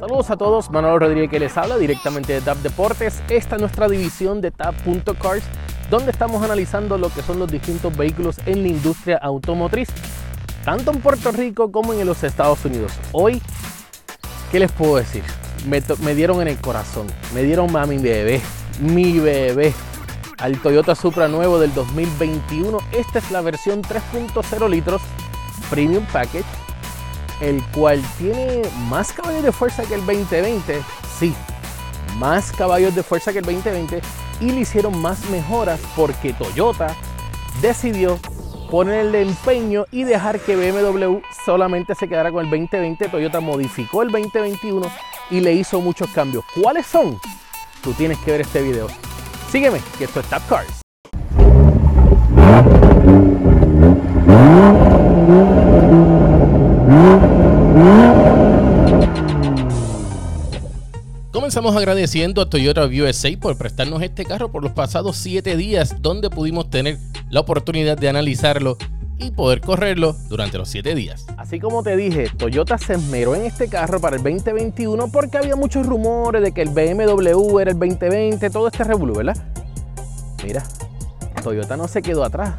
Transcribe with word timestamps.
Saludos 0.00 0.30
a 0.30 0.38
todos, 0.38 0.70
Manuel 0.70 0.98
Rodríguez 0.98 1.28
que 1.28 1.38
les 1.38 1.58
habla 1.58 1.76
directamente 1.76 2.32
de 2.32 2.40
TAP 2.40 2.56
Deportes. 2.62 3.22
Esta 3.28 3.56
es 3.56 3.60
nuestra 3.60 3.86
división 3.86 4.40
de 4.40 4.50
TAP.cars, 4.50 5.44
donde 5.90 6.10
estamos 6.10 6.42
analizando 6.42 6.96
lo 6.96 7.10
que 7.10 7.20
son 7.20 7.38
los 7.38 7.52
distintos 7.52 7.94
vehículos 7.94 8.38
en 8.46 8.62
la 8.62 8.68
industria 8.68 9.18
automotriz, 9.18 9.90
tanto 10.64 10.90
en 10.90 11.02
Puerto 11.02 11.32
Rico 11.32 11.70
como 11.70 11.92
en 11.92 12.06
los 12.06 12.24
Estados 12.24 12.64
Unidos. 12.64 12.92
Hoy, 13.12 13.42
¿qué 14.50 14.58
les 14.58 14.72
puedo 14.72 14.96
decir? 14.96 15.22
Me, 15.66 16.14
dieron 16.14 16.40
en 16.40 16.48
el 16.48 16.58
corazón, 16.58 17.06
me 17.34 17.42
dieron 17.42 17.76
a 17.76 17.84
mi 17.84 17.98
bebé, 17.98 18.40
mi 18.80 19.18
bebé, 19.18 19.74
al 20.38 20.62
Toyota 20.62 20.94
Supra 20.94 21.28
nuevo 21.28 21.58
del 21.60 21.74
2021. 21.74 22.78
Esta 22.92 23.18
es 23.18 23.30
la 23.30 23.42
versión 23.42 23.82
3.0 23.82 24.70
litros 24.70 25.02
Premium 25.68 26.06
Package 26.10 26.59
el 27.40 27.62
cual 27.74 28.02
tiene 28.18 28.62
más 28.88 29.12
caballos 29.12 29.42
de 29.42 29.52
fuerza 29.52 29.82
que 29.84 29.94
el 29.94 30.06
2020, 30.06 30.82
sí, 31.18 31.34
más 32.18 32.52
caballos 32.52 32.94
de 32.94 33.02
fuerza 33.02 33.32
que 33.32 33.38
el 33.38 33.44
2020 33.44 34.00
y 34.40 34.50
le 34.50 34.60
hicieron 34.60 35.00
más 35.00 35.28
mejoras 35.30 35.80
porque 35.96 36.32
Toyota 36.32 36.94
decidió 37.60 38.18
ponerle 38.70 39.22
empeño 39.22 39.84
y 39.90 40.04
dejar 40.04 40.40
que 40.40 40.56
BMW 40.56 41.18
solamente 41.44 41.94
se 41.94 42.08
quedara 42.08 42.30
con 42.30 42.44
el 42.44 42.50
2020. 42.50 43.08
Toyota 43.08 43.40
modificó 43.40 44.02
el 44.02 44.10
2021 44.10 44.86
y 45.30 45.40
le 45.40 45.52
hizo 45.54 45.80
muchos 45.80 46.08
cambios. 46.10 46.44
¿Cuáles 46.60 46.86
son? 46.86 47.18
Tú 47.82 47.92
tienes 47.92 48.18
que 48.18 48.32
ver 48.32 48.42
este 48.42 48.62
video. 48.62 48.86
Sígueme, 49.50 49.80
que 49.98 50.04
esto 50.04 50.20
es 50.20 50.26
Tap 50.26 50.46
Cars. 50.48 50.80
Comenzamos 61.50 61.76
agradeciendo 61.76 62.42
a 62.42 62.48
Toyota 62.48 62.86
USA 62.86 63.28
por 63.40 63.58
prestarnos 63.58 64.00
este 64.02 64.24
carro 64.24 64.52
por 64.52 64.62
los 64.62 64.70
pasados 64.70 65.16
7 65.16 65.56
días 65.56 65.96
donde 66.00 66.30
pudimos 66.30 66.70
tener 66.70 66.96
la 67.28 67.40
oportunidad 67.40 67.98
de 67.98 68.08
analizarlo 68.08 68.78
y 69.18 69.32
poder 69.32 69.60
correrlo 69.60 70.14
durante 70.28 70.58
los 70.58 70.68
7 70.68 70.94
días. 70.94 71.26
Así 71.36 71.58
como 71.58 71.82
te 71.82 71.96
dije, 71.96 72.28
Toyota 72.38 72.78
se 72.78 72.92
esmeró 72.92 73.34
en 73.34 73.46
este 73.46 73.66
carro 73.66 73.98
para 73.98 74.14
el 74.14 74.22
2021 74.22 75.10
porque 75.10 75.38
había 75.38 75.56
muchos 75.56 75.84
rumores 75.86 76.40
de 76.40 76.52
que 76.52 76.62
el 76.62 76.68
BMW 76.68 77.58
era 77.58 77.72
el 77.72 77.78
2020, 77.80 78.48
todo 78.50 78.68
este 78.68 78.84
revuelo, 78.84 79.14
¿verdad? 79.14 79.36
Mira, 80.44 80.62
Toyota 81.42 81.76
no 81.76 81.88
se 81.88 82.00
quedó 82.00 82.22
atrás. 82.22 82.54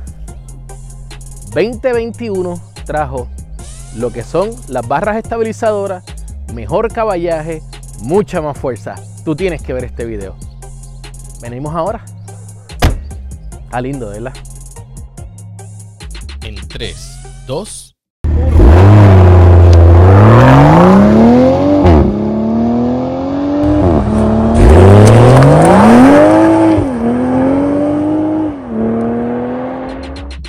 2021 1.55 2.61
trajo 2.85 3.29
lo 3.95 4.11
que 4.11 4.23
son 4.23 4.49
las 4.67 4.85
barras 4.85 5.15
estabilizadoras, 5.15 6.03
mejor 6.53 6.91
caballaje, 6.91 7.61
mucha 8.01 8.41
más 8.41 8.57
fuerza. 8.57 8.95
Tú 9.23 9.35
tienes 9.35 9.61
que 9.61 9.73
ver 9.73 9.85
este 9.85 10.05
video. 10.05 10.35
Venimos 11.41 11.73
ahora. 11.75 12.03
Está 13.63 13.81
lindo, 13.81 14.09
¿verdad? 14.09 14.33
En 16.41 16.55
3, 16.67 17.45
2, 17.47 17.91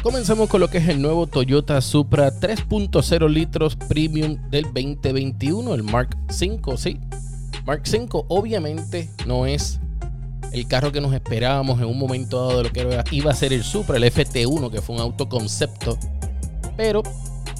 Comenzamos 0.03 0.49
con 0.49 0.61
lo 0.61 0.69
que 0.69 0.79
es 0.79 0.89
el 0.89 1.03
nuevo 1.03 1.27
Toyota 1.27 1.81
Supra 1.81 2.33
3.0 2.33 3.29
litros 3.29 3.75
Premium 3.75 4.37
del 4.51 4.65
2021, 4.65 5.75
el 5.75 5.83
Mark 5.83 6.17
5, 6.29 6.77
sí, 6.77 7.01
Mark 7.65 7.83
5 7.85 8.27
obviamente 8.29 9.09
no 9.27 9.47
es 9.47 9.79
el 10.53 10.67
carro 10.67 10.93
que 10.93 11.01
nos 11.01 11.15
esperábamos 11.15 11.81
en 11.81 11.87
un 11.87 11.99
momento 11.99 12.39
dado 12.39 12.59
de 12.59 12.65
lo 12.65 12.73
que 12.73 13.05
iba 13.13 13.31
a 13.31 13.35
ser 13.35 13.53
el 13.53 13.63
Supra, 13.63 13.97
el 13.97 14.05
FT1, 14.05 14.71
que 14.71 14.83
fue 14.83 14.97
un 14.97 15.01
autoconcepto. 15.01 15.97
Pero 16.77 17.03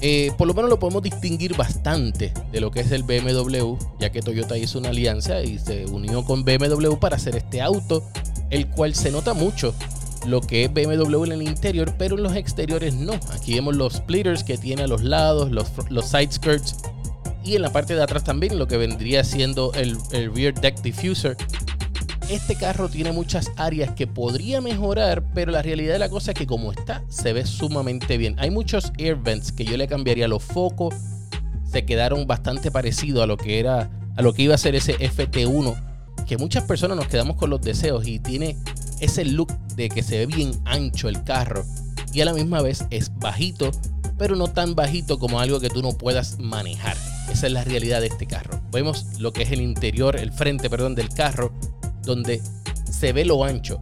eh, 0.01 0.31
por 0.37 0.47
lo 0.47 0.53
menos 0.53 0.69
lo 0.69 0.77
podemos 0.77 1.01
distinguir 1.01 1.55
bastante 1.55 2.33
de 2.51 2.59
lo 2.59 2.69
que 2.69 2.81
es 2.81 2.91
el 2.91 3.03
BMW, 3.03 3.77
ya 3.99 4.11
que 4.11 4.21
Toyota 4.21 4.57
hizo 4.57 4.77
una 4.77 4.89
alianza 4.89 5.41
y 5.41 5.57
se 5.57 5.85
unió 5.85 6.23
con 6.25 6.43
BMW 6.43 6.95
para 6.99 7.15
hacer 7.15 7.35
este 7.35 7.61
auto, 7.61 8.03
el 8.49 8.67
cual 8.67 8.93
se 8.93 9.11
nota 9.11 9.33
mucho 9.33 9.73
lo 10.27 10.41
que 10.41 10.65
es 10.65 10.73
BMW 10.73 11.23
en 11.25 11.31
el 11.31 11.41
interior, 11.41 11.93
pero 11.97 12.17
en 12.17 12.23
los 12.23 12.35
exteriores 12.35 12.93
no. 12.93 13.13
Aquí 13.33 13.55
vemos 13.55 13.75
los 13.75 13.93
splitters 13.93 14.43
que 14.43 14.57
tiene 14.57 14.83
a 14.83 14.87
los 14.87 15.01
lados, 15.03 15.51
los, 15.51 15.71
los 15.89 16.05
side 16.05 16.31
skirts 16.31 16.75
y 17.43 17.55
en 17.55 17.61
la 17.61 17.71
parte 17.71 17.95
de 17.95 18.01
atrás 18.01 18.23
también 18.23 18.57
lo 18.57 18.67
que 18.67 18.77
vendría 18.77 19.23
siendo 19.23 19.73
el, 19.73 19.97
rear 20.33 20.53
deck 20.53 20.81
diffuser. 20.81 21.35
Este 22.29 22.55
carro 22.55 22.87
tiene 22.87 23.11
muchas 23.11 23.51
áreas 23.57 23.93
que 23.95 24.07
podría 24.07 24.61
mejorar, 24.61 25.23
pero 25.33 25.51
la 25.51 25.61
realidad 25.61 25.93
de 25.93 25.99
la 25.99 26.09
cosa 26.09 26.31
es 26.31 26.37
que 26.37 26.47
como 26.47 26.71
está, 26.71 27.03
se 27.09 27.33
ve 27.33 27.45
sumamente 27.45 28.17
bien. 28.17 28.39
Hay 28.39 28.49
muchos 28.49 28.93
air 28.97 29.15
vents 29.15 29.51
que 29.51 29.65
yo 29.65 29.75
le 29.75 29.87
cambiaría 29.87 30.29
los 30.29 30.41
focos. 30.41 30.95
Se 31.69 31.85
quedaron 31.85 32.25
bastante 32.25 32.71
parecidos 32.71 33.23
a 33.23 33.27
lo 33.27 33.35
que 33.35 33.59
era, 33.59 33.89
a 34.15 34.21
lo 34.21 34.33
que 34.33 34.43
iba 34.43 34.55
a 34.55 34.57
ser 34.57 34.73
ese 34.75 34.97
FT1. 34.97 35.75
Que 36.25 36.37
muchas 36.37 36.63
personas 36.63 36.95
nos 36.95 37.07
quedamos 37.07 37.35
con 37.35 37.49
los 37.49 37.61
deseos 37.61 38.07
y 38.07 38.19
tiene 38.19 38.55
ese 39.01 39.25
look 39.25 39.51
de 39.75 39.89
que 39.89 40.01
se 40.01 40.19
ve 40.19 40.25
bien 40.25 40.53
ancho 40.63 41.09
el 41.09 41.23
carro. 41.23 41.65
Y 42.13 42.21
a 42.21 42.25
la 42.25 42.33
misma 42.33 42.61
vez 42.61 42.85
es 42.89 43.11
bajito, 43.19 43.69
pero 44.17 44.37
no 44.37 44.47
tan 44.47 44.75
bajito 44.75 45.19
como 45.19 45.41
algo 45.41 45.59
que 45.59 45.69
tú 45.69 45.81
no 45.81 45.91
puedas 45.91 46.39
manejar. 46.39 46.95
Esa 47.31 47.47
es 47.47 47.53
la 47.53 47.63
realidad 47.63 48.01
de 48.01 48.07
este 48.07 48.27
carro. 48.27 48.61
Vemos 48.71 49.19
lo 49.19 49.33
que 49.33 49.43
es 49.43 49.51
el 49.51 49.61
interior, 49.61 50.15
el 50.15 50.31
frente, 50.31 50.69
perdón, 50.69 50.95
del 50.95 51.09
carro, 51.09 51.51
donde 52.03 52.41
se 52.89 53.13
ve 53.13 53.25
lo 53.25 53.43
ancho. 53.43 53.81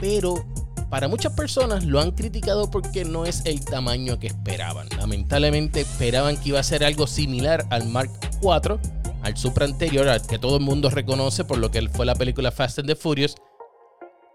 Pero 0.00 0.44
para 0.88 1.08
muchas 1.08 1.32
personas 1.32 1.84
lo 1.84 2.00
han 2.00 2.12
criticado 2.12 2.70
porque 2.70 3.04
no 3.04 3.26
es 3.26 3.42
el 3.44 3.64
tamaño 3.64 4.18
que 4.18 4.28
esperaban. 4.28 4.88
Lamentablemente 4.96 5.80
esperaban 5.80 6.36
que 6.36 6.50
iba 6.50 6.60
a 6.60 6.62
ser 6.62 6.84
algo 6.84 7.06
similar 7.06 7.66
al 7.70 7.88
Mark 7.88 8.10
IV, 8.40 8.78
al 9.22 9.36
Supra 9.36 9.64
anterior, 9.64 10.08
al 10.08 10.24
que 10.26 10.38
todo 10.38 10.58
el 10.58 10.62
mundo 10.62 10.88
reconoce 10.88 11.44
por 11.44 11.58
lo 11.58 11.70
que 11.70 11.88
fue 11.88 12.06
la 12.06 12.14
película 12.14 12.52
Fast 12.52 12.78
and 12.78 12.88
the 12.88 12.94
Furious. 12.94 13.34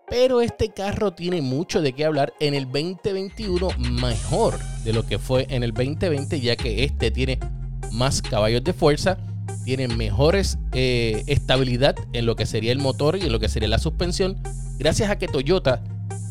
Pero 0.09 0.41
este 0.41 0.73
carro 0.73 1.13
tiene 1.13 1.41
mucho 1.41 1.81
de 1.81 1.93
qué 1.93 2.03
hablar 2.03 2.33
en 2.41 2.53
el 2.53 2.65
2021 2.65 3.69
mejor 4.01 4.59
de 4.83 4.91
lo 4.91 5.05
que 5.05 5.19
fue 5.19 5.47
en 5.49 5.63
el 5.63 5.71
2020, 5.71 6.41
ya 6.41 6.57
que 6.57 6.83
este 6.83 7.11
tiene 7.11 7.39
más 7.91 8.21
caballos 8.21 8.63
de 8.63 8.73
fuerza, 8.73 9.17
tiene 9.65 9.87
mejores 9.87 10.57
eh, 10.73 11.23
estabilidad 11.27 11.95
en 12.13 12.25
lo 12.25 12.35
que 12.35 12.45
sería 12.45 12.71
el 12.71 12.79
motor 12.79 13.17
y 13.17 13.21
en 13.21 13.31
lo 13.31 13.39
que 13.39 13.49
sería 13.49 13.69
la 13.69 13.79
suspensión, 13.79 14.37
gracias 14.79 15.09
a 15.09 15.17
que 15.17 15.27
Toyota 15.27 15.81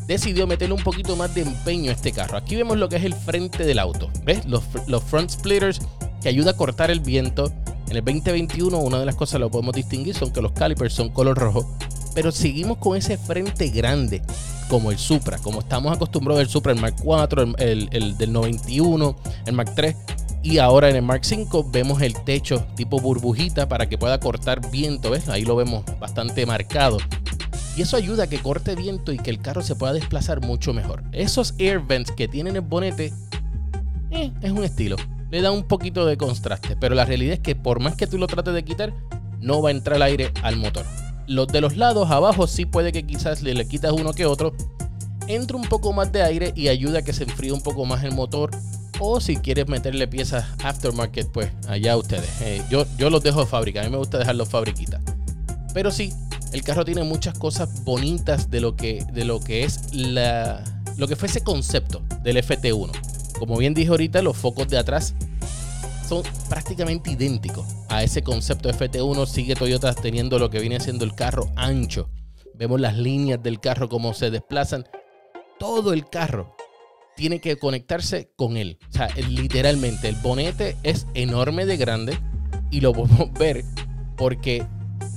decidió 0.07 0.47
meterle 0.47 0.75
un 0.75 0.83
poquito 0.83 1.15
más 1.15 1.33
de 1.33 1.41
empeño 1.41 1.91
a 1.91 1.93
este 1.93 2.11
carro. 2.11 2.37
Aquí 2.37 2.55
vemos 2.55 2.77
lo 2.77 2.89
que 2.89 2.97
es 2.97 3.03
el 3.03 3.13
frente 3.13 3.63
del 3.63 3.79
auto, 3.79 4.09
¿ves? 4.25 4.45
Los, 4.45 4.63
los 4.87 5.03
front 5.03 5.29
splitters 5.29 5.79
que 6.21 6.29
ayuda 6.29 6.51
a 6.51 6.57
cortar 6.57 6.91
el 6.91 6.99
viento. 6.99 7.51
En 7.89 7.97
el 7.97 8.05
2021 8.05 8.77
una 8.77 8.99
de 8.99 9.05
las 9.05 9.15
cosas 9.15 9.33
que 9.33 9.39
lo 9.39 9.51
podemos 9.51 9.73
distinguir 9.73 10.15
son 10.15 10.31
que 10.31 10.41
los 10.41 10.53
calipers 10.53 10.93
son 10.93 11.09
color 11.09 11.37
rojo 11.37 11.67
pero 12.13 12.31
seguimos 12.31 12.77
con 12.77 12.97
ese 12.97 13.17
frente 13.17 13.69
grande, 13.69 14.21
como 14.69 14.91
el 14.91 14.97
Supra, 14.97 15.37
como 15.39 15.59
estamos 15.59 15.93
acostumbrados 15.93 16.41
al 16.41 16.49
Supra, 16.49 16.73
el 16.73 16.79
Mark 16.79 16.95
4, 17.03 17.55
el, 17.57 18.17
del 18.17 18.33
91, 18.33 19.15
el 19.45 19.53
Mark 19.53 19.71
3. 19.75 19.95
Y 20.43 20.57
ahora 20.57 20.89
en 20.89 20.95
el 20.95 21.03
Mark 21.03 21.23
5 21.23 21.69
vemos 21.71 22.01
el 22.01 22.15
techo 22.23 22.65
tipo 22.75 22.99
burbujita 22.99 23.67
para 23.67 23.87
que 23.87 23.97
pueda 23.97 24.19
cortar 24.19 24.71
viento, 24.71 25.11
¿ves? 25.11 25.29
Ahí 25.29 25.45
lo 25.45 25.55
vemos 25.55 25.83
bastante 25.99 26.45
marcado. 26.45 26.97
Y 27.77 27.83
eso 27.83 27.95
ayuda 27.95 28.23
a 28.23 28.27
que 28.27 28.39
corte 28.39 28.75
viento 28.75 29.11
y 29.11 29.17
que 29.17 29.29
el 29.29 29.39
carro 29.39 29.61
se 29.61 29.75
pueda 29.75 29.93
desplazar 29.93 30.41
mucho 30.41 30.73
mejor. 30.73 31.03
Esos 31.11 31.53
air 31.57 31.79
vents 31.79 32.11
que 32.11 32.27
tienen 32.27 32.55
el 32.55 32.61
bonete 32.61 33.13
eh, 34.09 34.31
es 34.41 34.51
un 34.51 34.63
estilo. 34.63 34.97
Le 35.29 35.41
da 35.41 35.51
un 35.51 35.63
poquito 35.63 36.05
de 36.05 36.17
contraste. 36.17 36.75
Pero 36.75 36.95
la 36.95 37.05
realidad 37.05 37.35
es 37.35 37.39
que 37.39 37.55
por 37.55 37.79
más 37.79 37.95
que 37.95 38.07
tú 38.07 38.17
lo 38.17 38.27
trates 38.27 38.53
de 38.53 38.65
quitar, 38.65 38.93
no 39.39 39.61
va 39.61 39.69
a 39.69 39.71
entrar 39.71 39.97
el 39.97 40.03
aire 40.03 40.31
al 40.43 40.57
motor. 40.57 40.85
Los 41.27 41.47
de 41.47 41.61
los 41.61 41.77
lados 41.77 42.09
abajo 42.11 42.47
sí 42.47 42.65
puede 42.65 42.91
que 42.91 43.05
quizás 43.05 43.41
le, 43.41 43.53
le 43.53 43.67
quitas 43.67 43.93
uno 43.93 44.13
que 44.13 44.25
otro. 44.25 44.53
Entra 45.27 45.55
un 45.55 45.63
poco 45.63 45.93
más 45.93 46.11
de 46.11 46.23
aire 46.23 46.51
y 46.55 46.67
ayuda 46.67 46.99
a 46.99 47.01
que 47.03 47.13
se 47.13 47.23
enfríe 47.23 47.53
un 47.53 47.61
poco 47.61 47.85
más 47.85 48.03
el 48.03 48.13
motor. 48.13 48.51
O 49.03 49.19
si 49.19 49.37
quieres 49.37 49.67
meterle 49.67 50.07
piezas 50.07 50.45
aftermarket, 50.63 51.27
pues 51.31 51.51
allá 51.67 51.97
ustedes. 51.97 52.29
Eh, 52.41 52.61
yo, 52.69 52.85
yo 52.99 53.09
los 53.09 53.23
dejo 53.23 53.39
de 53.39 53.47
fábrica. 53.47 53.81
A 53.81 53.83
mí 53.83 53.89
me 53.89 53.97
gusta 53.97 54.19
dejarlos 54.19 54.47
fabriquita. 54.47 55.01
Pero 55.73 55.89
sí, 55.89 56.13
el 56.53 56.61
carro 56.61 56.85
tiene 56.85 57.03
muchas 57.03 57.35
cosas 57.35 57.83
bonitas 57.83 58.51
de 58.51 58.61
lo 58.61 58.75
que, 58.75 59.03
de 59.11 59.25
lo 59.25 59.39
que 59.39 59.63
es 59.63 59.91
la, 59.95 60.63
lo 60.97 61.07
que 61.07 61.15
fue 61.15 61.29
ese 61.29 61.41
concepto 61.41 62.03
del 62.21 62.37
FT1. 62.37 62.91
Como 63.39 63.57
bien 63.57 63.73
dije 63.73 63.89
ahorita, 63.89 64.21
los 64.21 64.37
focos 64.37 64.67
de 64.67 64.77
atrás 64.77 65.15
son 66.07 66.21
prácticamente 66.47 67.09
idénticos 67.09 67.65
a 67.89 68.03
ese 68.03 68.21
concepto 68.21 68.69
FT1. 68.69 69.25
Sigue 69.25 69.55
Toyota 69.55 69.95
teniendo 69.95 70.37
lo 70.37 70.51
que 70.51 70.59
viene 70.59 70.79
siendo 70.79 71.05
el 71.05 71.15
carro 71.15 71.49
ancho. 71.55 72.07
Vemos 72.53 72.79
las 72.79 72.95
líneas 72.95 73.41
del 73.41 73.59
carro, 73.59 73.89
cómo 73.89 74.13
se 74.13 74.29
desplazan. 74.29 74.85
Todo 75.57 75.91
el 75.91 76.05
carro 76.05 76.55
tiene 77.21 77.39
que 77.39 77.55
conectarse 77.59 78.31
con 78.35 78.57
él. 78.57 78.79
O 78.89 78.93
sea, 78.93 79.07
literalmente, 79.29 80.09
el 80.09 80.15
bonete 80.15 80.75
es 80.81 81.05
enorme 81.13 81.67
de 81.67 81.77
grande 81.77 82.17
y 82.71 82.81
lo 82.81 82.93
podemos 82.93 83.31
ver 83.39 83.63
porque 84.17 84.65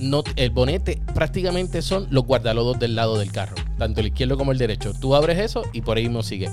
no, 0.01 0.23
el 0.37 0.51
bonete 0.51 1.01
prácticamente 1.15 1.81
son 1.81 2.07
los 2.11 2.27
guardalodos 2.27 2.79
del 2.79 2.95
lado 2.95 3.19
del 3.19 3.33
carro, 3.33 3.55
tanto 3.79 4.01
el 4.01 4.09
izquierdo 4.09 4.37
como 4.37 4.53
el 4.53 4.59
derecho. 4.59 4.93
Tú 4.93 5.15
abres 5.15 5.39
eso 5.39 5.63
y 5.73 5.81
por 5.81 5.97
ahí 5.97 6.03
mismo 6.03 6.23
sigue. 6.23 6.51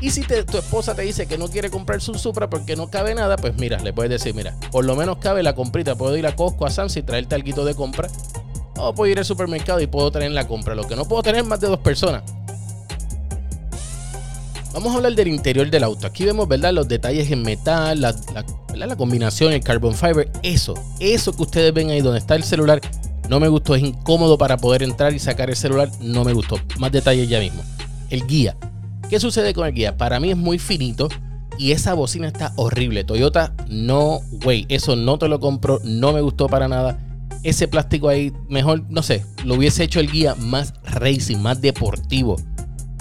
Y 0.00 0.10
si 0.10 0.22
tu 0.22 0.58
esposa 0.58 0.96
te 0.96 1.02
dice 1.02 1.26
que 1.26 1.38
no 1.38 1.46
quiere 1.46 1.70
comprarse 1.70 2.10
un 2.10 2.18
Supra 2.18 2.50
porque 2.50 2.74
no 2.74 2.90
cabe 2.90 3.14
nada, 3.14 3.36
pues 3.36 3.56
mira, 3.56 3.78
le 3.78 3.92
puedes 3.92 4.10
decir, 4.10 4.34
mira, 4.34 4.58
por 4.72 4.84
lo 4.84 4.96
menos 4.96 5.18
cabe 5.18 5.44
la 5.44 5.54
comprita. 5.54 5.94
Puedo 5.94 6.16
ir 6.16 6.26
a 6.26 6.34
Costco, 6.34 6.66
a 6.66 6.70
Sam's 6.70 6.96
y 6.96 7.02
traerte 7.02 7.36
algo 7.36 7.64
de 7.64 7.76
compra. 7.76 8.08
O 8.78 8.92
puedo 8.92 9.12
ir 9.12 9.18
al 9.20 9.24
supermercado 9.24 9.80
y 9.80 9.86
puedo 9.86 10.10
tener 10.10 10.32
la 10.32 10.48
compra. 10.48 10.74
Lo 10.74 10.88
que 10.88 10.96
no 10.96 11.04
puedo 11.04 11.22
tener 11.22 11.44
más 11.44 11.60
de 11.60 11.68
dos 11.68 11.78
personas. 11.78 12.24
Vamos 14.72 14.92
a 14.92 14.96
hablar 14.96 15.14
del 15.14 15.28
interior 15.28 15.70
del 15.70 15.84
auto. 15.84 16.06
Aquí 16.06 16.24
vemos, 16.24 16.48
¿verdad? 16.48 16.72
Los 16.72 16.88
detalles 16.88 17.30
en 17.30 17.42
metal, 17.42 18.00
la, 18.00 18.96
combinación, 18.96 19.52
el 19.52 19.62
carbon 19.62 19.94
fiber. 19.94 20.30
Eso, 20.42 20.74
eso 20.98 21.36
que 21.36 21.42
ustedes 21.42 21.74
ven 21.74 21.90
ahí 21.90 22.00
donde 22.00 22.18
está 22.18 22.36
el 22.36 22.42
celular, 22.42 22.80
no 23.28 23.38
me 23.38 23.48
gustó. 23.48 23.74
Es 23.74 23.82
incómodo 23.82 24.38
para 24.38 24.56
poder 24.56 24.82
entrar 24.82 25.12
y 25.12 25.18
sacar 25.18 25.50
el 25.50 25.56
celular. 25.56 25.90
No 26.00 26.24
me 26.24 26.32
gustó. 26.32 26.58
Más 26.78 26.90
detalles 26.90 27.28
ya 27.28 27.38
mismo. 27.38 27.62
El 28.08 28.26
guía. 28.26 28.56
¿Qué 29.10 29.20
sucede 29.20 29.52
con 29.52 29.66
el 29.66 29.74
guía? 29.74 29.98
Para 29.98 30.18
mí 30.18 30.30
es 30.30 30.38
muy 30.38 30.58
finito 30.58 31.08
y 31.58 31.72
esa 31.72 31.92
bocina 31.92 32.28
está 32.28 32.54
horrible. 32.56 33.04
Toyota, 33.04 33.54
no, 33.68 34.20
güey, 34.42 34.64
eso 34.70 34.96
no 34.96 35.18
te 35.18 35.28
lo 35.28 35.38
compro. 35.38 35.80
No 35.84 36.14
me 36.14 36.22
gustó 36.22 36.46
para 36.46 36.66
nada. 36.66 36.98
Ese 37.42 37.68
plástico 37.68 38.08
ahí, 38.08 38.32
mejor, 38.48 38.84
no 38.88 39.02
sé, 39.02 39.26
lo 39.44 39.56
hubiese 39.56 39.84
hecho 39.84 40.00
el 40.00 40.10
guía 40.10 40.34
más 40.36 40.72
racing, 40.84 41.38
más 41.38 41.60
deportivo 41.60 42.36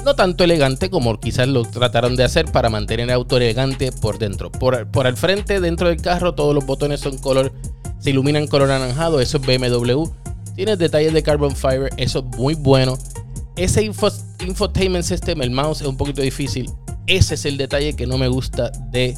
no 0.03 0.15
tanto 0.15 0.43
elegante 0.43 0.89
como 0.89 1.19
quizás 1.19 1.47
lo 1.47 1.63
trataron 1.63 2.15
de 2.15 2.23
hacer 2.23 2.45
para 2.45 2.69
mantener 2.69 3.09
el 3.09 3.13
auto 3.13 3.37
elegante 3.37 3.91
por 3.91 4.17
dentro. 4.17 4.51
Por, 4.51 4.75
al 4.75 5.17
frente, 5.17 5.59
dentro 5.59 5.89
del 5.89 6.01
carro, 6.01 6.33
todos 6.33 6.55
los 6.55 6.65
botones 6.65 6.99
son 6.99 7.17
color, 7.17 7.51
se 7.99 8.09
iluminan 8.09 8.47
color 8.47 8.71
anaranjado, 8.71 9.19
eso 9.21 9.37
es 9.37 9.45
BMW. 9.45 10.03
Tiene 10.55 10.75
detalles 10.75 11.13
de 11.13 11.23
carbon 11.23 11.55
fiber, 11.55 11.91
eso 11.97 12.19
es 12.19 12.37
muy 12.37 12.55
bueno. 12.55 12.97
Ese 13.55 13.83
infotainment 13.83 15.03
system, 15.03 15.41
el 15.41 15.51
mouse 15.51 15.81
es 15.81 15.87
un 15.87 15.97
poquito 15.97 16.21
difícil. 16.21 16.69
Ese 17.07 17.35
es 17.35 17.45
el 17.45 17.57
detalle 17.57 17.95
que 17.95 18.07
no 18.07 18.17
me 18.17 18.27
gusta 18.27 18.71
de 18.91 19.17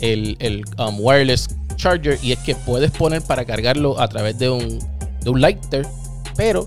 el, 0.00 0.64
um, 0.78 0.96
wireless 1.00 1.48
charger 1.76 2.18
y 2.22 2.32
es 2.32 2.38
que 2.40 2.54
puedes 2.54 2.90
poner 2.90 3.22
para 3.22 3.44
cargarlo 3.44 4.00
a 4.00 4.08
través 4.08 4.38
de 4.38 4.50
un, 4.50 4.78
de 5.22 5.30
un 5.30 5.40
lighter, 5.40 5.86
pero 6.36 6.64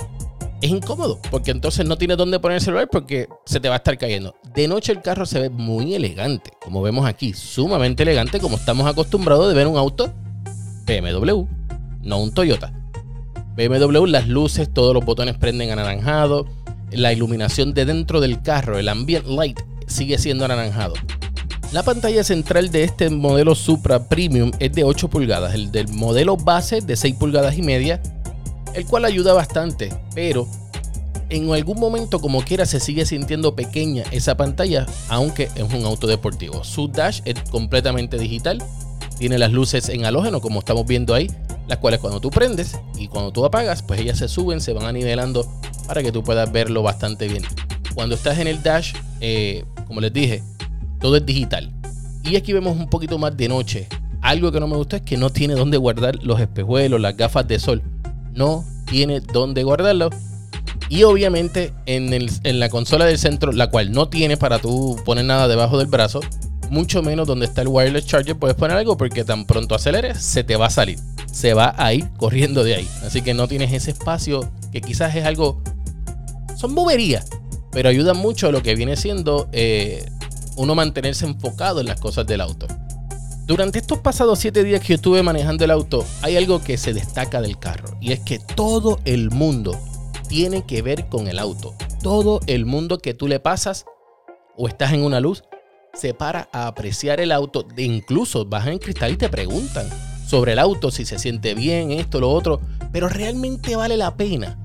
es 0.61 0.69
incómodo 0.69 1.19
porque 1.31 1.51
entonces 1.51 1.85
no 1.85 1.97
tienes 1.97 2.17
dónde 2.17 2.39
poner 2.39 2.57
el 2.57 2.61
celular 2.63 2.87
porque 2.89 3.27
se 3.45 3.59
te 3.59 3.67
va 3.67 3.75
a 3.75 3.77
estar 3.77 3.97
cayendo. 3.97 4.35
De 4.53 4.67
noche 4.67 4.91
el 4.91 5.01
carro 5.01 5.25
se 5.25 5.39
ve 5.39 5.49
muy 5.49 5.95
elegante, 5.95 6.51
como 6.61 6.81
vemos 6.81 7.05
aquí, 7.05 7.33
sumamente 7.33 8.03
elegante 8.03 8.39
como 8.39 8.57
estamos 8.57 8.87
acostumbrados 8.87 9.47
de 9.49 9.55
ver 9.55 9.67
un 9.67 9.77
auto 9.77 10.13
BMW, 10.85 11.45
no 12.03 12.19
un 12.19 12.33
Toyota. 12.33 12.73
BMW, 13.55 14.05
las 14.05 14.27
luces, 14.27 14.71
todos 14.71 14.93
los 14.93 15.03
botones 15.03 15.37
prenden 15.37 15.71
anaranjado, 15.71 16.47
la 16.91 17.11
iluminación 17.11 17.73
de 17.73 17.85
dentro 17.85 18.21
del 18.21 18.41
carro, 18.41 18.77
el 18.77 18.87
ambient 18.87 19.27
light 19.27 19.59
sigue 19.87 20.17
siendo 20.17 20.45
anaranjado. 20.45 20.93
La 21.73 21.83
pantalla 21.83 22.23
central 22.23 22.69
de 22.69 22.83
este 22.83 23.09
modelo 23.09 23.55
Supra 23.55 24.07
Premium 24.09 24.51
es 24.59 24.73
de 24.73 24.83
8 24.83 25.09
pulgadas, 25.09 25.53
el 25.53 25.71
del 25.71 25.87
modelo 25.87 26.37
base 26.37 26.81
de 26.81 26.95
6 26.95 27.15
pulgadas 27.15 27.57
y 27.57 27.61
media 27.61 28.01
el 28.73 28.85
cual 28.85 29.05
ayuda 29.05 29.33
bastante, 29.33 29.93
pero 30.15 30.47
en 31.29 31.51
algún 31.53 31.79
momento 31.79 32.19
como 32.19 32.43
quiera 32.43 32.65
se 32.65 32.79
sigue 32.79 33.05
sintiendo 33.05 33.55
pequeña 33.55 34.03
esa 34.11 34.35
pantalla, 34.35 34.85
aunque 35.09 35.49
es 35.55 35.73
un 35.73 35.85
auto 35.85 36.07
deportivo. 36.07 36.63
Su 36.63 36.87
dash 36.89 37.21
es 37.25 37.35
completamente 37.49 38.17
digital, 38.17 38.61
tiene 39.17 39.37
las 39.37 39.51
luces 39.51 39.89
en 39.89 40.05
halógeno 40.05 40.41
como 40.41 40.59
estamos 40.59 40.85
viendo 40.85 41.13
ahí, 41.13 41.31
las 41.67 41.77
cuales 41.77 41.99
cuando 41.99 42.19
tú 42.19 42.29
prendes 42.29 42.77
y 42.97 43.07
cuando 43.07 43.31
tú 43.31 43.45
apagas, 43.45 43.81
pues 43.81 44.01
ellas 44.01 44.17
se 44.17 44.27
suben, 44.27 44.61
se 44.61 44.73
van 44.73 44.93
nivelando 44.93 45.47
para 45.87 46.03
que 46.03 46.11
tú 46.11 46.23
puedas 46.23 46.51
verlo 46.51 46.83
bastante 46.83 47.27
bien. 47.27 47.43
Cuando 47.95 48.15
estás 48.15 48.39
en 48.39 48.47
el 48.47 48.61
dash, 48.61 48.93
eh, 49.21 49.63
como 49.87 50.01
les 50.01 50.11
dije, 50.11 50.43
todo 50.99 51.15
es 51.15 51.25
digital. 51.25 51.71
Y 52.23 52.35
aquí 52.35 52.53
vemos 52.53 52.77
un 52.77 52.89
poquito 52.89 53.17
más 53.17 53.35
de 53.35 53.47
noche. 53.47 53.87
Algo 54.21 54.51
que 54.51 54.59
no 54.59 54.67
me 54.67 54.75
gusta 54.75 54.97
es 54.97 55.01
que 55.01 55.17
no 55.17 55.29
tiene 55.29 55.55
donde 55.55 55.77
guardar 55.77 56.23
los 56.23 56.39
espejuelos, 56.39 57.01
las 57.01 57.17
gafas 57.17 57.47
de 57.47 57.57
sol 57.57 57.81
no 58.33 58.65
tiene 58.85 59.19
dónde 59.19 59.63
guardarlo. 59.63 60.09
Y 60.89 61.03
obviamente 61.03 61.73
en, 61.85 62.59
la 62.59 62.69
consola 62.69 63.05
del 63.05 63.17
centro, 63.17 63.53
la 63.53 63.69
cual 63.69 63.91
no 63.91 64.09
tiene 64.09 64.35
para 64.35 64.59
tú 64.59 64.99
poner 65.05 65.23
nada 65.23 65.47
debajo 65.47 65.77
del 65.77 65.87
brazo, 65.87 66.19
mucho 66.69 67.01
menos 67.01 67.27
donde 67.27 67.45
está 67.45 67.61
el 67.61 67.69
wireless 67.69 68.05
charger, 68.05 68.37
puedes 68.37 68.57
poner 68.57 68.77
algo 68.77 68.97
porque 68.97 69.23
tan 69.23 69.45
pronto 69.45 69.75
aceleres, 69.75 70.17
se 70.21 70.43
te 70.43 70.57
va 70.57 70.65
a 70.65 70.69
salir. 70.69 70.99
Se 71.31 71.53
va 71.53 71.73
a 71.77 71.93
ir 71.93 72.09
corriendo 72.17 72.63
de 72.63 72.75
ahí. 72.75 72.87
Así 73.05 73.21
que 73.21 73.33
no 73.33 73.47
tienes 73.47 73.71
ese 73.71 73.91
espacio 73.91 74.51
que 74.71 74.81
quizás 74.81 75.15
es 75.15 75.25
algo... 75.25 75.61
Son 76.57 76.75
boberías, 76.75 77.29
pero 77.71 77.87
ayuda 77.87 78.13
mucho 78.13 78.49
a 78.49 78.51
lo 78.51 78.61
que 78.61 78.75
viene 78.75 78.97
siendo 78.97 79.47
eh, 79.53 80.05
uno 80.57 80.75
mantenerse 80.75 81.25
enfocado 81.25 81.79
en 81.79 81.87
las 81.87 81.99
cosas 81.99 82.27
del 82.27 82.41
auto. 82.41 82.67
Durante 83.45 83.79
estos 83.79 83.99
pasados 83.99 84.39
7 84.39 84.63
días 84.63 84.81
que 84.81 84.93
estuve 84.93 85.23
manejando 85.23 85.65
el 85.65 85.71
auto, 85.71 86.05
hay 86.21 86.37
algo 86.37 86.61
que 86.61 86.77
se 86.77 86.93
destaca 86.93 87.41
del 87.41 87.57
carro 87.57 87.97
y 87.99 88.11
es 88.11 88.19
que 88.19 88.39
todo 88.39 88.99
el 89.03 89.31
mundo 89.31 89.77
tiene 90.27 90.65
que 90.65 90.81
ver 90.81 91.07
con 91.09 91.27
el 91.27 91.39
auto. 91.39 91.73
Todo 92.01 92.39
el 92.47 92.65
mundo 92.65 92.99
que 92.99 93.13
tú 93.13 93.27
le 93.27 93.39
pasas 93.39 93.85
o 94.55 94.67
estás 94.67 94.93
en 94.93 95.03
una 95.03 95.19
luz 95.19 95.43
se 95.93 96.13
para 96.13 96.49
a 96.53 96.67
apreciar 96.67 97.19
el 97.19 97.31
auto. 97.31 97.65
Incluso 97.77 98.45
bajan 98.45 98.73
en 98.73 98.79
cristal 98.79 99.11
y 99.11 99.17
te 99.17 99.27
preguntan 99.27 99.89
sobre 100.25 100.53
el 100.53 100.59
auto, 100.59 100.91
si 100.91 101.03
se 101.03 101.19
siente 101.19 101.53
bien, 101.53 101.91
esto, 101.91 102.19
lo 102.19 102.31
otro. 102.31 102.61
Pero 102.93 103.09
realmente 103.09 103.75
vale 103.75 103.97
la 103.97 104.15
pena 104.15 104.57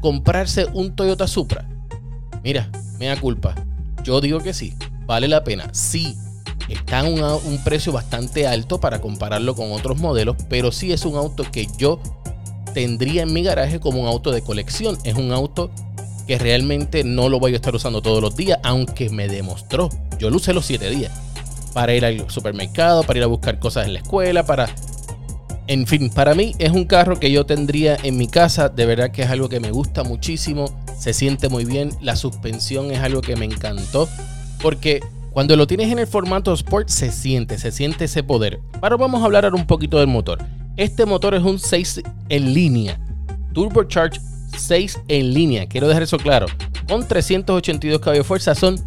comprarse 0.00 0.66
un 0.74 0.94
Toyota 0.94 1.26
Supra. 1.26 1.68
Mira, 2.44 2.70
me 2.98 3.06
da 3.06 3.20
culpa. 3.20 3.54
Yo 4.04 4.20
digo 4.20 4.38
que 4.38 4.54
sí, 4.54 4.74
vale 5.06 5.26
la 5.26 5.42
pena. 5.42 5.68
Sí, 5.72 6.16
Está 6.68 7.06
en 7.06 7.22
un 7.22 7.58
precio 7.64 7.92
bastante 7.92 8.46
alto 8.46 8.80
para 8.80 9.00
compararlo 9.00 9.54
con 9.54 9.72
otros 9.72 9.98
modelos, 9.98 10.36
pero 10.48 10.72
sí 10.72 10.92
es 10.92 11.04
un 11.04 11.16
auto 11.16 11.44
que 11.50 11.68
yo 11.78 12.00
tendría 12.74 13.22
en 13.22 13.32
mi 13.32 13.42
garaje 13.42 13.80
como 13.80 14.00
un 14.02 14.08
auto 14.08 14.32
de 14.32 14.42
colección. 14.42 14.98
Es 15.04 15.14
un 15.14 15.32
auto 15.32 15.70
que 16.26 16.38
realmente 16.38 17.04
no 17.04 17.28
lo 17.28 17.38
voy 17.38 17.52
a 17.52 17.56
estar 17.56 17.74
usando 17.74 18.02
todos 18.02 18.20
los 18.20 18.34
días, 18.34 18.58
aunque 18.64 19.08
me 19.10 19.28
demostró. 19.28 19.88
Yo 20.18 20.28
lo 20.28 20.36
usé 20.36 20.52
los 20.52 20.66
7 20.66 20.90
días 20.90 21.12
para 21.72 21.94
ir 21.94 22.04
al 22.04 22.28
supermercado, 22.30 23.04
para 23.04 23.18
ir 23.18 23.22
a 23.22 23.28
buscar 23.28 23.58
cosas 23.58 23.86
en 23.86 23.94
la 23.94 24.00
escuela, 24.00 24.44
para... 24.44 24.68
En 25.68 25.86
fin, 25.86 26.10
para 26.10 26.34
mí 26.34 26.54
es 26.58 26.70
un 26.70 26.84
carro 26.84 27.18
que 27.18 27.30
yo 27.30 27.44
tendría 27.44 27.96
en 28.02 28.16
mi 28.16 28.28
casa. 28.28 28.68
De 28.68 28.86
verdad 28.86 29.10
que 29.10 29.22
es 29.22 29.30
algo 29.30 29.48
que 29.48 29.58
me 29.58 29.72
gusta 29.72 30.04
muchísimo. 30.04 30.66
Se 30.96 31.12
siente 31.12 31.48
muy 31.48 31.64
bien. 31.64 31.90
La 32.00 32.14
suspensión 32.14 32.92
es 32.92 33.00
algo 33.00 33.20
que 33.20 33.34
me 33.34 33.46
encantó. 33.46 34.08
Porque 34.62 35.00
cuando 35.36 35.54
lo 35.54 35.66
tienes 35.66 35.92
en 35.92 35.98
el 35.98 36.06
formato 36.06 36.50
Sport 36.54 36.88
se 36.88 37.12
siente, 37.12 37.58
se 37.58 37.70
siente 37.70 38.06
ese 38.06 38.22
poder. 38.22 38.58
Ahora 38.80 38.96
vamos 38.96 39.20
a 39.20 39.26
hablar 39.26 39.44
ahora 39.44 39.56
un 39.56 39.66
poquito 39.66 39.98
del 39.98 40.06
motor. 40.06 40.42
Este 40.78 41.04
motor 41.04 41.34
es 41.34 41.42
un 41.42 41.58
6 41.58 42.00
en 42.30 42.54
línea. 42.54 42.98
Turbocharge 43.52 44.18
6 44.56 44.98
en 45.08 45.34
línea. 45.34 45.66
Quiero 45.66 45.88
dejar 45.88 46.04
eso 46.04 46.16
claro. 46.16 46.46
Con 46.88 47.06
382 47.06 48.00
caballos 48.00 48.24
de 48.24 48.26
fuerza 48.26 48.54
son, 48.54 48.80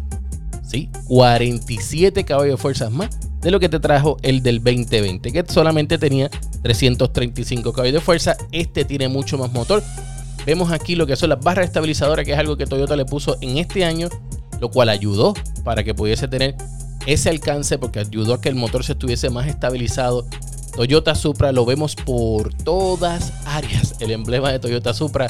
sí, 0.66 0.90
47 1.06 2.24
caballos 2.24 2.54
de 2.54 2.60
fuerza 2.60 2.90
más 2.90 3.16
de 3.40 3.52
lo 3.52 3.60
que 3.60 3.68
te 3.68 3.78
trajo 3.78 4.16
el 4.22 4.42
del 4.42 4.56
2020, 4.56 5.30
que 5.30 5.44
solamente 5.46 5.98
tenía 5.98 6.30
335 6.62 7.72
caballos 7.72 7.94
de 7.94 8.00
fuerza. 8.00 8.36
Este 8.50 8.84
tiene 8.84 9.08
mucho 9.08 9.38
más 9.38 9.52
motor. 9.52 9.84
Vemos 10.44 10.72
aquí 10.72 10.96
lo 10.96 11.06
que 11.06 11.14
son 11.14 11.28
las 11.28 11.38
barras 11.38 11.66
estabilizadoras, 11.66 12.24
que 12.24 12.32
es 12.32 12.38
algo 12.40 12.56
que 12.56 12.66
Toyota 12.66 12.96
le 12.96 13.04
puso 13.04 13.38
en 13.40 13.58
este 13.58 13.84
año 13.84 14.08
lo 14.60 14.70
cual 14.70 14.90
ayudó 14.90 15.34
para 15.64 15.84
que 15.84 15.94
pudiese 15.94 16.28
tener 16.28 16.56
ese 17.06 17.30
alcance 17.30 17.78
porque 17.78 18.00
ayudó 18.00 18.34
a 18.34 18.40
que 18.40 18.48
el 18.48 18.54
motor 18.54 18.84
se 18.84 18.92
estuviese 18.92 19.30
más 19.30 19.46
estabilizado. 19.46 20.26
Toyota 20.74 21.14
Supra 21.14 21.52
lo 21.52 21.64
vemos 21.64 21.96
por 21.96 22.54
todas 22.54 23.32
áreas, 23.46 23.96
el 24.00 24.10
emblema 24.10 24.52
de 24.52 24.58
Toyota 24.58 24.94
Supra. 24.94 25.28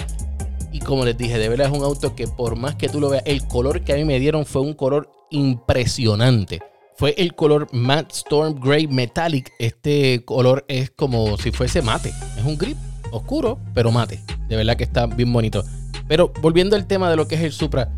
Y 0.73 0.81
como 0.81 1.05
les 1.05 1.17
dije, 1.17 1.39
de 1.39 1.49
verdad 1.49 1.69
es 1.69 1.77
un 1.77 1.85
auto 1.85 2.15
que 2.15 2.29
por 2.29 2.57
más 2.57 2.77
que 2.77 2.89
tú 2.89 3.01
lo 3.01 3.09
veas, 3.09 3.25
el 3.27 3.47
color 3.47 3.83
que 3.83 3.93
a 3.93 3.97
mí 3.97 4.05
me 4.05 4.21
dieron 4.21 4.47
fue 4.47 4.63
un 4.63 4.75
color 4.75 5.11
impresionante. 5.31 6.61
Fue 6.97 7.15
el 7.17 7.35
color 7.35 7.67
Matte 7.73 8.13
Storm 8.13 8.61
Gray 8.61 8.87
Metallic. 8.87 9.53
Este 9.59 10.23
color 10.25 10.65
es 10.69 10.91
como 10.91 11.39
si 11.39 11.51
fuese 11.51 11.81
mate. 11.81 12.13
Es 12.37 12.45
un 12.45 12.59
grip 12.59 12.77
oscuro, 13.11 13.59
pero 13.73 13.91
mate. 13.91 14.23
De 14.49 14.57
verdad 14.57 14.77
que 14.77 14.85
está 14.85 15.07
bien 15.07 15.33
bonito. 15.33 15.65
Pero 16.07 16.33
volviendo 16.43 16.77
al 16.77 16.87
tema 16.87 17.09
de 17.09 17.17
lo 17.17 17.27
que 17.27 17.37
es 17.37 17.41
el 17.41 17.53
Supra, 17.53 17.91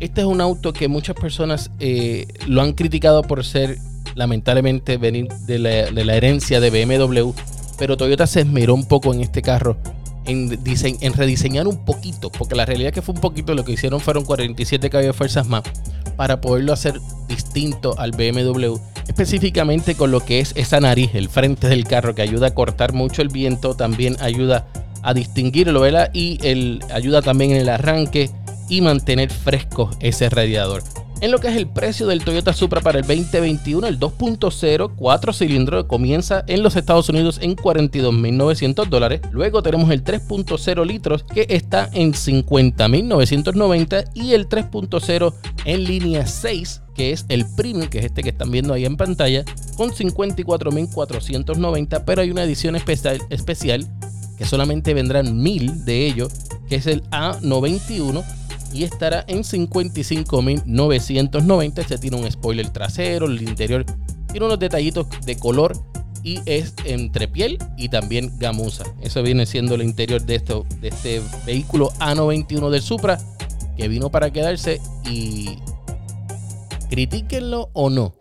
este 0.00 0.22
es 0.22 0.26
un 0.26 0.40
auto 0.40 0.72
que 0.72 0.88
muchas 0.88 1.14
personas 1.14 1.70
eh, 1.78 2.26
lo 2.46 2.62
han 2.62 2.72
criticado 2.72 3.22
por 3.22 3.44
ser, 3.44 3.78
lamentablemente, 4.14 4.96
venir 4.96 5.28
de 5.46 5.58
la, 5.58 6.14
herencia 6.14 6.58
de 6.58 6.70
BMW. 6.70 7.30
Pero 7.78 7.96
Toyota 7.96 8.26
se 8.26 8.40
esmeró 8.40 8.74
un 8.74 8.86
poco 8.86 9.12
en 9.12 9.20
este 9.20 9.42
carro 9.42 9.76
en, 10.26 10.58
rediseñar 11.14 11.66
un 11.66 11.84
poquito, 11.84 12.30
porque 12.30 12.54
la 12.54 12.64
realidad 12.64 12.88
es 12.88 12.94
que 12.94 13.02
fue 13.02 13.14
un 13.14 13.20
poquito, 13.20 13.54
lo 13.54 13.64
que 13.64 13.72
hicieron 13.72 14.00
fueron 14.00 14.24
47 14.24 14.88
caballos 14.90 15.14
de 15.14 15.18
fuerzas 15.18 15.46
más, 15.46 15.62
para 16.16 16.40
poderlo 16.40 16.72
hacer 16.72 17.00
distinto 17.28 17.98
al 17.98 18.12
BMW, 18.12 18.76
específicamente 19.08 19.94
con 19.94 20.10
lo 20.10 20.20
que 20.20 20.40
es 20.40 20.52
esa 20.56 20.80
nariz, 20.80 21.10
el 21.14 21.28
frente 21.28 21.68
del 21.68 21.84
carro 21.84 22.14
que 22.14 22.22
ayuda 22.22 22.48
a 22.48 22.54
cortar 22.54 22.92
mucho 22.92 23.22
el 23.22 23.28
viento, 23.28 23.74
también 23.74 24.16
ayuda 24.20 24.66
a 25.02 25.14
distinguirlo 25.14 25.82
y 26.12 26.38
el, 26.42 26.80
ayuda 26.92 27.22
también 27.22 27.52
en 27.52 27.56
el 27.58 27.68
arranque 27.68 28.30
y 28.70 28.80
mantener 28.80 29.30
fresco 29.30 29.90
ese 30.00 30.30
radiador 30.30 30.82
en 31.20 31.30
lo 31.30 31.38
que 31.38 31.48
es 31.48 31.56
el 31.56 31.66
precio 31.66 32.06
del 32.06 32.24
Toyota 32.24 32.54
Supra 32.54 32.80
para 32.80 32.98
el 32.98 33.06
2021, 33.06 33.86
el 33.86 34.00
2.0 34.00 34.92
4 34.96 35.32
cilindros 35.34 35.84
comienza 35.84 36.42
en 36.46 36.62
los 36.62 36.76
Estados 36.76 37.10
Unidos 37.10 37.38
en 37.42 37.56
42.900 37.56 38.88
dólares. 38.88 39.20
Luego 39.30 39.62
tenemos 39.62 39.90
el 39.90 40.02
3.0 40.02 40.86
litros 40.86 41.24
que 41.24 41.44
está 41.50 41.90
en 41.92 42.14
50.990 42.14 44.12
y 44.14 44.32
el 44.32 44.48
3.0 44.48 45.34
en 45.66 45.84
línea 45.84 46.26
6 46.26 46.80
que 46.94 47.12
es 47.12 47.26
el 47.28 47.44
premium, 47.54 47.88
que 47.88 47.98
es 47.98 48.06
este 48.06 48.22
que 48.22 48.30
están 48.30 48.50
viendo 48.50 48.72
ahí 48.74 48.84
en 48.84 48.96
pantalla, 48.96 49.44
con 49.76 49.90
54.490, 49.90 52.02
pero 52.04 52.20
hay 52.20 52.30
una 52.30 52.42
edición 52.42 52.74
especial, 52.76 53.22
especial 53.30 53.86
que 54.36 54.44
solamente 54.44 54.92
vendrán 54.92 55.42
1000 55.42 55.86
de 55.86 56.06
ellos, 56.06 56.30
que 56.68 56.76
es 56.76 56.86
el 56.86 57.02
A91 57.10 58.22
y 58.72 58.84
estará 58.84 59.24
en 59.26 59.38
55.990. 59.38 61.78
Este 61.78 61.98
tiene 61.98 62.16
un 62.16 62.30
spoiler 62.30 62.70
trasero, 62.70 63.26
el 63.26 63.42
interior 63.42 63.84
tiene 64.30 64.46
unos 64.46 64.58
detallitos 64.58 65.06
de 65.24 65.36
color 65.36 65.76
y 66.22 66.40
es 66.46 66.74
entre 66.84 67.28
piel 67.28 67.58
y 67.76 67.88
también 67.88 68.32
gamuza. 68.38 68.84
Eso 69.00 69.22
viene 69.22 69.46
siendo 69.46 69.74
el 69.74 69.82
interior 69.82 70.22
de, 70.22 70.36
esto, 70.36 70.66
de 70.80 70.88
este 70.88 71.22
vehículo 71.46 71.90
A91 71.98 72.70
del 72.70 72.82
Supra 72.82 73.18
que 73.76 73.88
vino 73.88 74.10
para 74.10 74.30
quedarse 74.30 74.80
y 75.04 75.58
critíquenlo 76.90 77.70
o 77.72 77.90
no. 77.90 78.14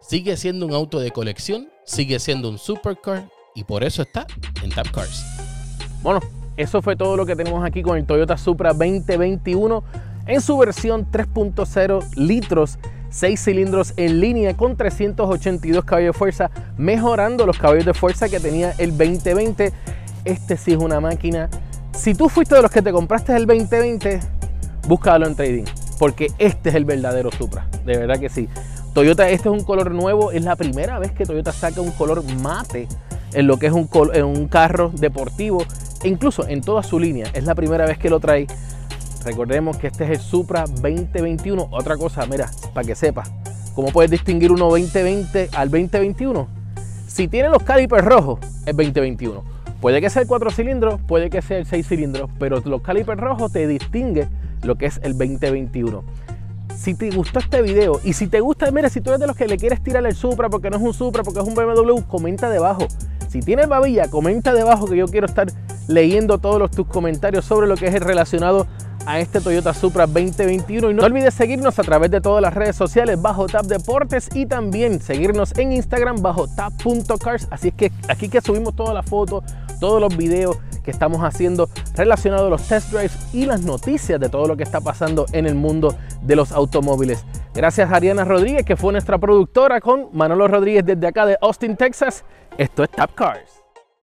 Sigue 0.00 0.36
siendo 0.36 0.66
un 0.66 0.72
auto 0.72 1.00
de 1.00 1.10
colección, 1.10 1.68
sigue 1.84 2.18
siendo 2.18 2.48
un 2.48 2.58
supercar 2.58 3.28
y 3.54 3.64
por 3.64 3.84
eso 3.84 4.02
está 4.02 4.26
en 4.62 4.70
Tap 4.70 4.90
Cars. 4.90 5.24
Bueno, 6.02 6.20
eso 6.58 6.82
fue 6.82 6.96
todo 6.96 7.16
lo 7.16 7.24
que 7.24 7.36
tenemos 7.36 7.64
aquí 7.64 7.82
con 7.82 7.96
el 7.96 8.04
Toyota 8.04 8.36
Supra 8.36 8.70
2021 8.72 9.84
en 10.26 10.40
su 10.40 10.58
versión 10.58 11.06
3.0 11.08 12.16
litros, 12.16 12.80
6 13.10 13.40
cilindros 13.40 13.94
en 13.96 14.20
línea 14.20 14.56
con 14.56 14.76
382 14.76 15.84
caballos 15.84 16.14
de 16.14 16.18
fuerza, 16.18 16.50
mejorando 16.76 17.46
los 17.46 17.58
caballos 17.58 17.86
de 17.86 17.94
fuerza 17.94 18.28
que 18.28 18.40
tenía 18.40 18.74
el 18.78 18.90
2020. 18.90 19.72
Este 20.24 20.56
sí 20.56 20.72
es 20.72 20.78
una 20.78 20.98
máquina. 20.98 21.48
Si 21.96 22.12
tú 22.12 22.28
fuiste 22.28 22.56
de 22.56 22.62
los 22.62 22.72
que 22.72 22.82
te 22.82 22.90
compraste 22.90 23.36
el 23.36 23.46
2020, 23.46 24.18
búscalo 24.88 25.28
en 25.28 25.36
trading, 25.36 25.64
porque 25.96 26.32
este 26.38 26.70
es 26.70 26.74
el 26.74 26.84
verdadero 26.84 27.30
Supra, 27.30 27.68
de 27.86 27.98
verdad 27.98 28.18
que 28.18 28.28
sí. 28.28 28.48
Toyota, 28.94 29.28
este 29.28 29.48
es 29.48 29.54
un 29.54 29.62
color 29.62 29.92
nuevo, 29.92 30.32
es 30.32 30.42
la 30.42 30.56
primera 30.56 30.98
vez 30.98 31.12
que 31.12 31.24
Toyota 31.24 31.52
saca 31.52 31.80
un 31.80 31.92
color 31.92 32.24
mate 32.42 32.88
en 33.32 33.46
lo 33.46 33.58
que 33.58 33.66
es 33.66 33.72
un, 33.72 33.88
en 34.12 34.24
un 34.24 34.48
carro 34.48 34.90
deportivo 34.92 35.64
e 36.02 36.08
incluso 36.08 36.46
en 36.48 36.60
toda 36.60 36.82
su 36.82 36.98
línea. 36.98 37.26
Es 37.32 37.44
la 37.44 37.54
primera 37.54 37.86
vez 37.86 37.98
que 37.98 38.10
lo 38.10 38.20
trae. 38.20 38.46
Recordemos 39.24 39.76
que 39.76 39.88
este 39.88 40.04
es 40.04 40.10
el 40.10 40.18
Supra 40.20 40.64
2021. 40.66 41.68
Otra 41.70 41.96
cosa, 41.96 42.26
mira, 42.26 42.50
para 42.72 42.86
que 42.86 42.94
sepas, 42.94 43.30
¿cómo 43.74 43.88
puedes 43.88 44.10
distinguir 44.10 44.52
uno 44.52 44.66
2020 44.66 45.50
al 45.54 45.70
2021? 45.70 46.48
Si 47.06 47.28
tiene 47.28 47.48
los 47.48 47.62
calipers 47.62 48.04
rojos, 48.04 48.38
es 48.64 48.76
2021. 48.76 49.42
Puede 49.80 50.00
que 50.00 50.10
sea 50.10 50.22
el 50.22 50.28
4 50.28 50.50
cilindros, 50.50 51.00
puede 51.06 51.30
que 51.30 51.40
sea 51.40 51.58
el 51.58 51.66
6 51.66 51.86
cilindros, 51.86 52.30
pero 52.38 52.60
los 52.64 52.82
calipers 52.82 53.20
rojos 53.20 53.52
te 53.52 53.66
distingue 53.66 54.28
lo 54.62 54.76
que 54.76 54.86
es 54.86 55.00
el 55.02 55.16
2021. 55.16 56.02
Si 56.76 56.94
te 56.94 57.10
gustó 57.10 57.40
este 57.40 57.60
video 57.62 58.00
y 58.04 58.12
si 58.12 58.28
te 58.28 58.40
gusta, 58.40 58.70
mira, 58.70 58.88
si 58.88 59.00
tú 59.00 59.10
eres 59.10 59.20
de 59.20 59.26
los 59.26 59.36
que 59.36 59.46
le 59.46 59.56
quieres 59.56 59.82
tirar 59.82 60.04
el 60.06 60.14
Supra 60.14 60.48
porque 60.48 60.70
no 60.70 60.76
es 60.76 60.82
un 60.82 60.94
Supra, 60.94 61.22
porque 61.22 61.40
es 61.40 61.46
un 61.46 61.54
BMW, 61.54 62.02
comenta 62.06 62.50
debajo. 62.50 62.86
Si 63.28 63.40
tienes 63.40 63.68
babilla, 63.68 64.08
comenta 64.08 64.54
debajo 64.54 64.86
que 64.86 64.96
yo 64.96 65.06
quiero 65.06 65.26
estar 65.26 65.48
leyendo 65.88 66.38
todos 66.38 66.70
tus 66.70 66.86
comentarios 66.86 67.44
sobre 67.44 67.66
lo 67.66 67.76
que 67.76 67.86
es 67.86 68.00
relacionado 68.00 68.66
a 69.06 69.20
este 69.20 69.40
Toyota 69.40 69.72
Supra 69.72 70.06
2021 70.06 70.90
y 70.90 70.94
no 70.94 71.02
olvides 71.02 71.34
seguirnos 71.34 71.78
a 71.78 71.82
través 71.82 72.10
de 72.10 72.20
todas 72.20 72.42
las 72.42 72.54
redes 72.54 72.76
sociales 72.76 73.20
bajo 73.20 73.46
Tap 73.46 73.64
Deportes 73.64 74.28
y 74.34 74.46
también 74.46 75.00
seguirnos 75.00 75.56
en 75.56 75.72
Instagram 75.72 76.20
bajo 76.20 76.46
tap.cars 76.46 77.48
así 77.50 77.68
es 77.68 77.74
que 77.74 77.92
aquí 78.08 78.28
que 78.28 78.40
subimos 78.40 78.76
todas 78.76 78.94
las 78.94 79.06
fotos 79.06 79.44
todos 79.80 80.00
los 80.00 80.14
videos 80.16 80.58
que 80.88 80.90
estamos 80.90 81.22
haciendo 81.22 81.68
relacionados 81.94 82.46
a 82.46 82.50
los 82.50 82.66
test 82.66 82.90
drives 82.90 83.34
y 83.34 83.46
las 83.46 83.62
noticias 83.62 84.18
de 84.18 84.28
todo 84.28 84.46
lo 84.46 84.56
que 84.56 84.62
está 84.62 84.80
pasando 84.80 85.26
en 85.32 85.46
el 85.46 85.54
mundo 85.54 85.94
de 86.22 86.34
los 86.34 86.50
automóviles. 86.50 87.26
Gracias 87.54 87.90
a 87.90 87.96
Ariana 87.96 88.24
Rodríguez, 88.24 88.64
que 88.64 88.74
fue 88.74 88.92
nuestra 88.92 89.18
productora, 89.18 89.82
con 89.82 90.08
Manolo 90.12 90.48
Rodríguez 90.48 90.86
desde 90.86 91.06
acá 91.06 91.26
de 91.26 91.36
Austin, 91.42 91.76
Texas. 91.76 92.24
Esto 92.56 92.84
es 92.84 92.90
Tap 92.90 93.14
Cars. 93.14 93.57